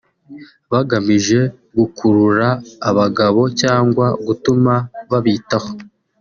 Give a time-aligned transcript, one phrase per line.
[0.71, 1.39] bagamije
[1.77, 2.47] gukurura
[2.89, 4.73] abagabo cyangwa gutuma
[5.11, 5.71] babitaho